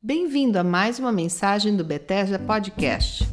[0.00, 3.24] Bem-vindo a mais uma mensagem do Bethesda Podcast.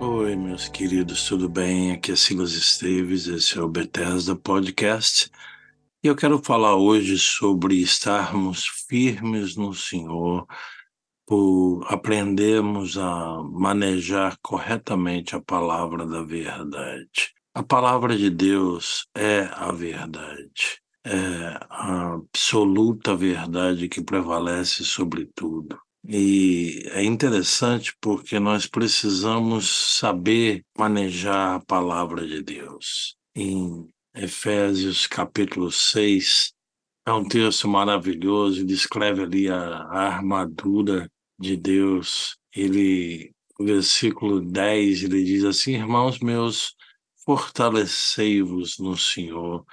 [0.00, 1.92] Oi, meus queridos, tudo bem?
[1.92, 5.30] Aqui é Silas Esteves, esse é o Bethesda Podcast.
[6.02, 10.48] E eu quero falar hoje sobre estarmos firmes no Senhor,
[11.24, 17.39] por aprendermos a manejar corretamente a palavra da verdade.
[17.52, 25.76] A palavra de Deus é a verdade, é a absoluta verdade que prevalece sobre tudo.
[26.08, 33.16] E é interessante porque nós precisamos saber manejar a palavra de Deus.
[33.34, 36.52] Em Efésios capítulo 6,
[37.04, 39.58] é um texto maravilhoso, descreve ali a,
[39.90, 42.36] armadura de Deus.
[42.54, 46.76] Ele, no versículo 10, ele diz assim: Irmãos meus,
[47.36, 49.64] fortalecei-vos no Senhor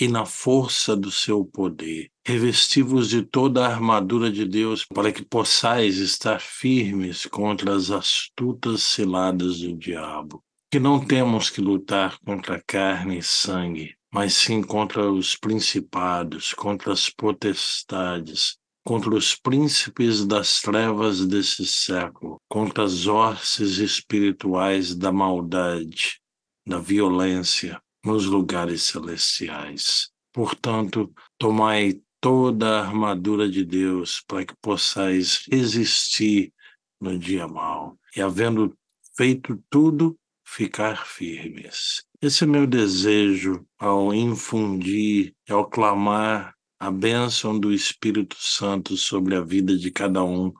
[0.00, 2.08] e na força do seu poder.
[2.26, 8.82] Revesti-vos de toda a armadura de Deus para que possais estar firmes contra as astutas
[8.82, 10.42] ciladas do diabo.
[10.70, 16.94] Que não temos que lutar contra carne e sangue, mas sim contra os principados, contra
[16.94, 26.21] as potestades, contra os príncipes das trevas desse século, contra as horses espirituais da maldade
[26.66, 30.10] da violência nos lugares celestiais.
[30.32, 36.52] Portanto, tomai toda a armadura de Deus para que possais resistir
[37.00, 38.76] no dia mau e, havendo
[39.16, 42.04] feito tudo, ficar firmes.
[42.20, 49.40] Esse é meu desejo ao infundir, ao clamar a bênção do Espírito Santo sobre a
[49.40, 50.52] vida de cada um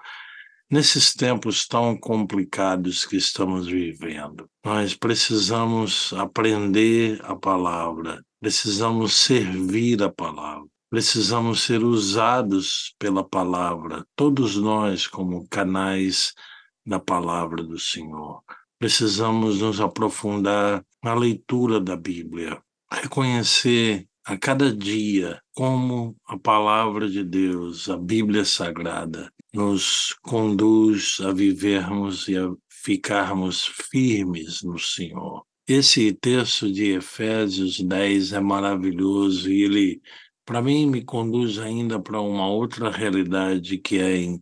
[0.73, 10.11] Nesses tempos tão complicados que estamos vivendo, nós precisamos aprender a palavra, precisamos servir a
[10.11, 16.33] palavra, precisamos ser usados pela palavra, todos nós como canais
[16.87, 18.43] da palavra do Senhor.
[18.79, 22.59] Precisamos nos aprofundar na leitura da Bíblia,
[22.91, 31.33] reconhecer a cada dia como a palavra de Deus, a Bíblia Sagrada, nos conduz a
[31.33, 35.45] vivermos e a ficarmos firmes no Senhor.
[35.69, 40.03] Esse texto de Efésios 10 é maravilhoso e ele,
[40.45, 44.41] para mim, me conduz ainda para uma outra realidade que é em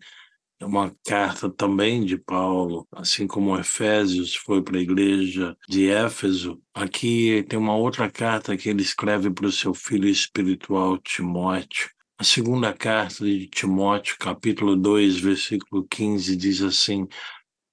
[0.62, 6.60] uma carta também de Paulo, assim como Efésios foi para a igreja de Éfeso.
[6.74, 11.90] Aqui tem uma outra carta que ele escreve para o seu filho espiritual Timóteo.
[12.20, 17.08] A segunda carta de Timóteo, capítulo 2, versículo 15, diz assim: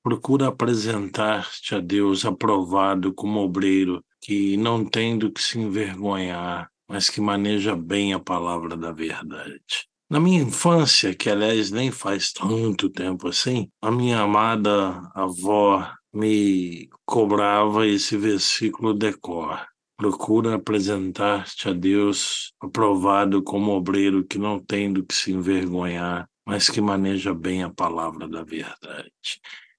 [0.01, 7.09] Procura apresentar-te a Deus aprovado como obreiro, que não tem do que se envergonhar, mas
[7.09, 9.85] que maneja bem a palavra da verdade.
[10.09, 16.87] Na minha infância, que aliás nem faz tanto tempo assim, a minha amada avó me
[17.05, 19.67] cobrava esse versículo decor.
[19.97, 26.69] Procura apresentar-te a Deus aprovado como obreiro que não tem do que se envergonhar, mas
[26.69, 29.11] que maneja bem a palavra da verdade.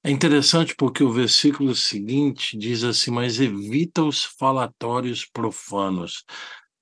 [0.02, 6.24] É interessante porque o versículo seguinte diz assim: Mas evita os falatórios profanos.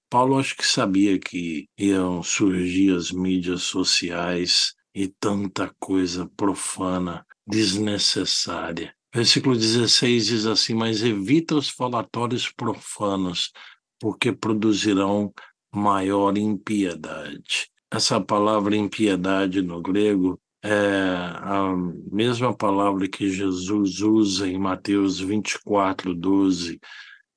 [0.08, 8.95] Paulo acho que sabia que iam surgir as mídias sociais e tanta coisa profana, desnecessária.
[9.16, 13.50] Versículo 16 diz assim: Mas evita os falatórios profanos,
[13.98, 15.32] porque produzirão
[15.74, 17.70] maior impiedade.
[17.90, 21.74] Essa palavra impiedade no grego é a
[22.12, 26.78] mesma palavra que Jesus usa em Mateus 24, 12,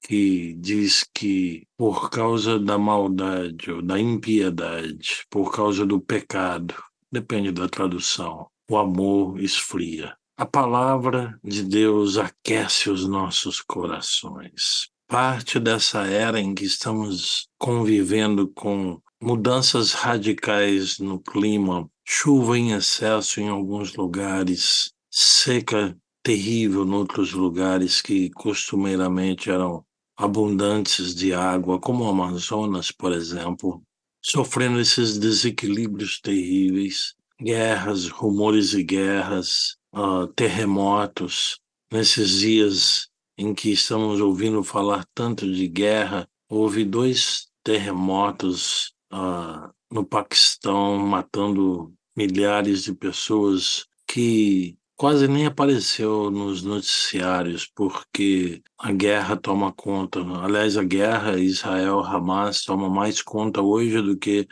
[0.02, 6.76] que diz que por causa da maldade ou da impiedade, por causa do pecado,
[7.10, 10.19] depende da tradução, o amor esfria.
[10.40, 14.88] A palavra de Deus aquece os nossos corações.
[15.06, 23.42] Parte dessa era em que estamos convivendo com mudanças radicais no clima, chuva em excesso
[23.42, 25.94] em alguns lugares, seca
[26.24, 29.84] terrível em outros lugares que costumeiramente eram
[30.16, 33.84] abundantes de água, como o Amazonas, por exemplo,
[34.24, 41.60] sofrendo esses desequilíbrios terríveis, guerras, rumores de guerras, uh, terremotos,
[41.92, 50.06] nesses dias em que estamos ouvindo falar tanto de guerra, houve dois terremotos uh, no
[50.06, 59.72] Paquistão, matando milhares de pessoas que quase nem apareceu nos noticiários, porque a guerra toma
[59.72, 60.20] conta.
[60.44, 64.46] Aliás, a guerra Israel-Hamas toma mais conta hoje do que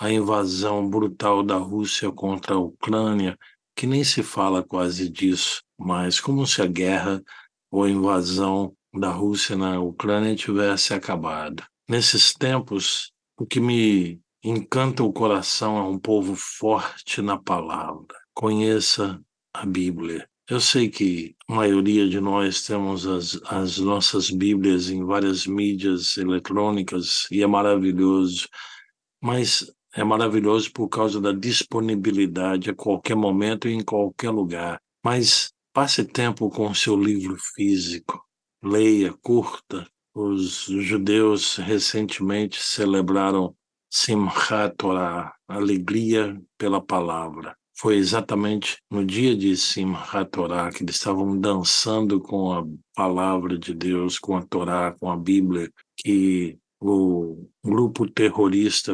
[0.00, 3.38] a invasão brutal da Rússia contra a Ucrânia,
[3.74, 7.22] que nem se fala quase disso, mas como se a guerra
[7.70, 11.62] ou a invasão da Rússia na Ucrânia tivesse acabado.
[11.88, 18.16] Nesses tempos, o que me encanta o coração é um povo forte na palavra.
[18.34, 19.20] Conheça
[19.54, 20.28] a Bíblia.
[20.48, 26.16] Eu sei que a maioria de nós temos as, as nossas Bíblias em várias mídias
[26.16, 28.48] eletrônicas e é maravilhoso,
[29.20, 34.80] mas é maravilhoso por causa da disponibilidade a qualquer momento e em qualquer lugar.
[35.04, 38.24] Mas passe tempo com o seu livro físico,
[38.62, 39.86] leia, curta.
[40.14, 43.54] Os judeus recentemente celebraram
[43.90, 47.56] Simchat Torah, alegria pela palavra.
[47.74, 53.74] Foi exatamente no dia de Simchat Torah que eles estavam dançando com a palavra de
[53.74, 58.92] Deus, com a Torá, com a Bíblia, que o grupo terrorista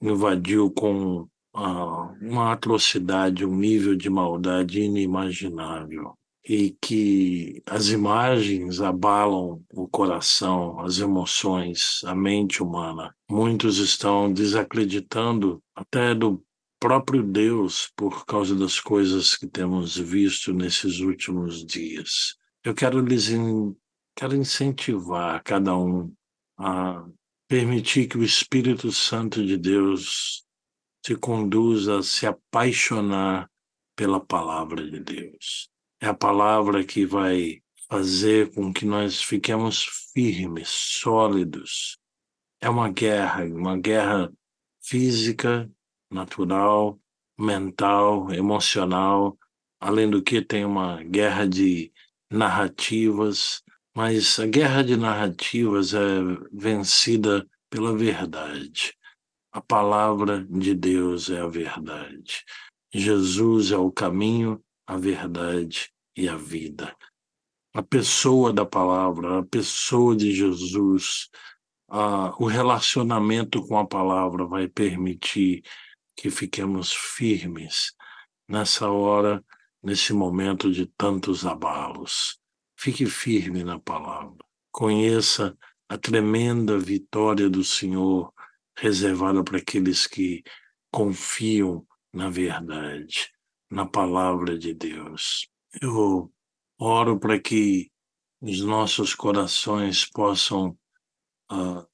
[0.00, 6.14] invadiu com ah, uma atrocidade, um nível de maldade inimaginável.
[6.48, 13.14] E que as imagens abalam o coração, as emoções, a mente humana.
[13.30, 16.42] Muitos estão desacreditando até do
[16.80, 22.36] próprio Deus por causa das coisas que temos visto nesses últimos dias.
[22.64, 23.74] Eu quero lhes in...
[24.16, 26.10] quero incentivar cada um
[26.58, 27.04] a
[27.48, 30.44] permitir que o Espírito Santo de Deus
[31.02, 33.50] te conduza a se apaixonar
[33.96, 35.70] pela palavra de Deus.
[36.00, 41.98] É a palavra que vai fazer com que nós fiquemos firmes, sólidos.
[42.60, 44.30] É uma guerra, uma guerra
[44.82, 45.70] física,
[46.10, 47.00] natural,
[47.38, 49.38] mental, emocional,
[49.80, 51.90] além do que tem uma guerra de
[52.30, 53.62] narrativas,
[53.98, 56.20] mas a guerra de narrativas é
[56.52, 58.94] vencida pela verdade.
[59.50, 62.44] A palavra de Deus é a verdade.
[62.94, 66.96] Jesus é o caminho, a verdade e a vida.
[67.74, 71.28] A pessoa da palavra, a pessoa de Jesus,
[71.88, 75.60] a, o relacionamento com a palavra vai permitir
[76.14, 77.92] que fiquemos firmes
[78.48, 79.44] nessa hora,
[79.82, 82.37] nesse momento de tantos abalos.
[82.78, 84.38] Fique firme na palavra.
[84.70, 85.58] Conheça
[85.88, 88.32] a tremenda vitória do Senhor
[88.78, 90.44] reservada para aqueles que
[90.92, 93.30] confiam na verdade,
[93.70, 95.48] na palavra de Deus.
[95.80, 96.32] Eu
[96.78, 97.90] oro para que
[98.40, 100.78] os nossos corações possam
[101.50, 101.86] uh,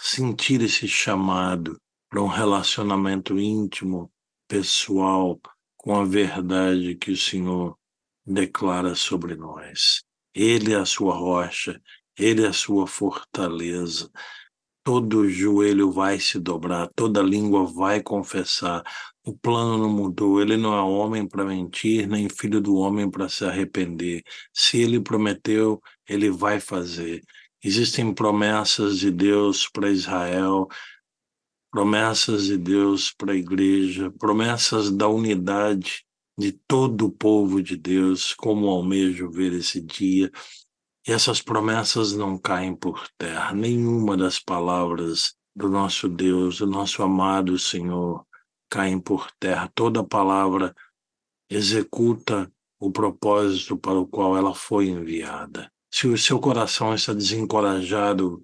[0.00, 4.10] sentir esse chamado para um relacionamento íntimo,
[4.46, 5.38] pessoal,
[5.76, 7.76] com a verdade que o Senhor
[8.24, 10.06] declara sobre nós.
[10.38, 11.82] Ele é a sua rocha,
[12.16, 14.08] ele é a sua fortaleza.
[14.84, 18.84] Todo joelho vai se dobrar, toda língua vai confessar.
[19.24, 23.28] O plano não mudou, ele não é homem para mentir, nem filho do homem para
[23.28, 24.22] se arrepender.
[24.52, 27.20] Se ele prometeu, ele vai fazer.
[27.60, 30.68] Existem promessas de Deus para Israel,
[31.68, 36.06] promessas de Deus para a igreja, promessas da unidade
[36.38, 40.30] de todo o povo de Deus, como almejo ver esse dia.
[41.06, 47.02] E essas promessas não caem por terra, nenhuma das palavras do nosso Deus, do nosso
[47.02, 48.24] amado Senhor,
[48.70, 49.68] caem por terra.
[49.74, 50.72] Toda palavra
[51.50, 55.72] executa o propósito para o qual ela foi enviada.
[55.90, 58.40] Se o seu coração está desencorajado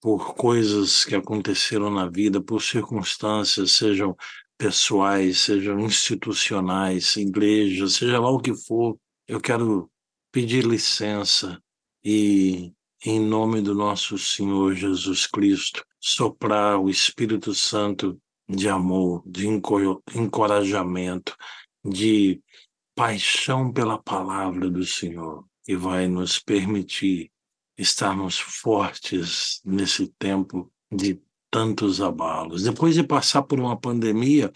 [0.00, 4.16] por coisas que aconteceram na vida, por circunstâncias, sejam
[4.58, 9.90] pessoais, sejam institucionais, igrejas, seja lá o que for, eu quero
[10.32, 11.60] pedir licença
[12.04, 12.72] e,
[13.04, 21.36] em nome do nosso Senhor Jesus Cristo, soprar o Espírito Santo de amor, de encorajamento,
[21.84, 22.40] de
[22.94, 25.44] paixão pela palavra do Senhor.
[25.68, 27.30] E vai nos permitir
[27.76, 31.20] estarmos fortes nesse tempo de
[31.56, 32.64] tantos abalos.
[32.64, 34.52] Depois de passar por uma pandemia,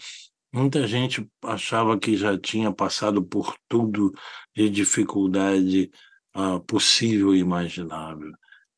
[0.53, 4.13] muita gente achava que já tinha passado por tudo
[4.55, 5.89] de dificuldade
[6.37, 8.31] uh, possível e imaginável.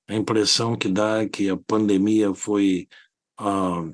[0.08, 2.88] A impressão que dá é que a pandemia foi
[3.42, 3.94] uh,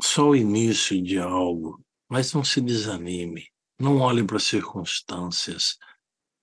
[0.00, 3.48] só o início de algo, mas não se desanime,
[3.78, 5.76] não olhe para as circunstâncias,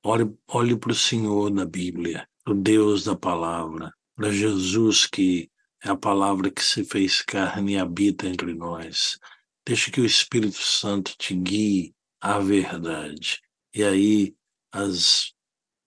[0.04, 5.50] olhe, olhe para o Senhor na Bíblia, o Deus da palavra, para Jesus que
[5.86, 9.20] é a palavra que se fez carne e habita entre nós.
[9.66, 13.40] Deixe que o Espírito Santo te guie à verdade.
[13.74, 14.36] E aí
[14.72, 15.34] as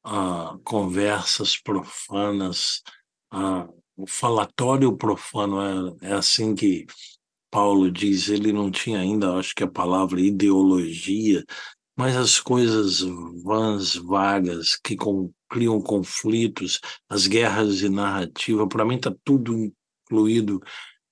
[0.05, 2.83] ah, conversas profanas,
[3.33, 6.87] ah, o falatório profano, é, é assim que
[7.51, 11.45] Paulo diz, ele não tinha ainda, acho que a palavra ideologia,
[11.97, 13.01] mas as coisas
[13.43, 19.73] vãs, vagas, que com, criam conflitos, as guerras de narrativa, para mim está tudo
[20.09, 20.63] incluído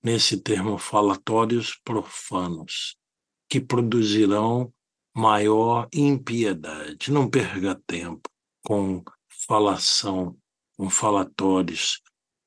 [0.03, 2.97] nesse termo falatórios profanos,
[3.49, 4.73] que produzirão
[5.15, 7.13] maior impiedade.
[7.13, 8.29] Não perca tempo
[8.65, 10.37] com falação,
[10.77, 12.01] com falatórios,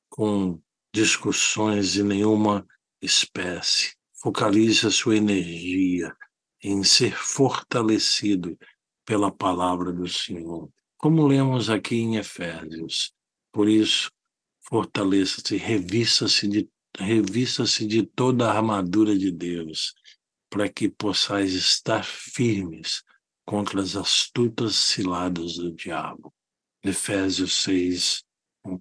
[0.08, 0.60] com
[0.92, 2.66] discussões de nenhuma
[3.00, 3.94] espécie.
[4.14, 6.14] Focalize a sua energia
[6.62, 8.58] em ser fortalecido
[9.06, 10.68] pela palavra do Senhor.
[10.98, 13.12] Como lemos aqui em Efésios.
[13.50, 14.10] Por isso,
[14.70, 19.94] fortaleça-se, revista-se de, revista de toda a armadura de Deus,
[20.48, 23.02] para que possais estar firmes
[23.44, 26.32] contra as astutas ciladas do diabo.
[26.84, 28.24] Efésios 6,
[28.64, 28.80] 11.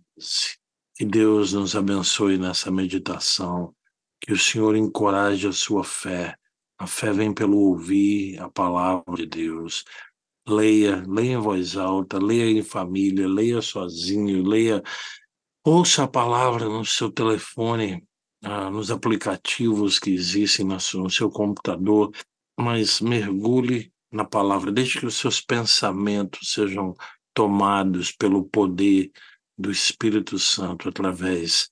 [0.95, 3.73] Que Deus nos abençoe nessa meditação,
[4.21, 6.35] que o Senhor encoraje a sua fé.
[6.77, 9.83] A fé vem pelo ouvir a palavra de Deus.
[10.47, 14.83] Leia, leia em voz alta, leia em família, leia sozinho, leia,
[15.69, 18.03] ouça a palavra no seu telefone,
[18.43, 22.11] ah, nos aplicativos que existem no seu computador,
[22.59, 26.95] mas mergulhe na palavra, deixe que os seus pensamentos sejam
[27.35, 29.11] tomados pelo poder
[29.55, 31.69] do Espírito Santo através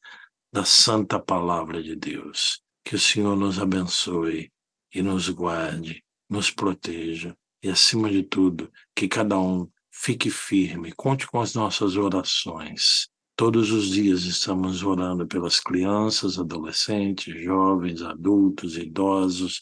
[0.53, 2.61] da santa palavra de Deus.
[2.85, 4.51] Que o Senhor nos abençoe
[4.93, 10.93] e nos guarde, nos proteja e, acima de tudo, que cada um fique firme.
[10.93, 13.09] Conte com as nossas orações.
[13.37, 19.61] Todos os dias estamos orando pelas crianças, adolescentes, jovens, adultos, idosos,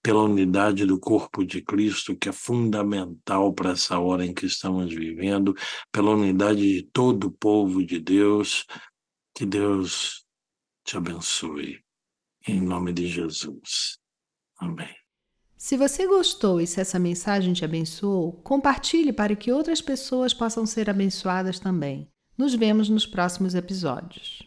[0.00, 4.94] pela unidade do corpo de Cristo, que é fundamental para essa hora em que estamos
[4.94, 5.56] vivendo,
[5.90, 8.64] pela unidade de todo o povo de Deus.
[9.34, 10.24] Que Deus
[10.84, 11.80] te abençoe.
[12.46, 13.98] Em nome de Jesus.
[14.56, 14.94] Amém.
[15.58, 20.64] Se você gostou e se essa mensagem te abençoou, compartilhe para que outras pessoas possam
[20.64, 22.08] ser abençoadas também.
[22.36, 24.46] Nos vemos nos próximos episódios.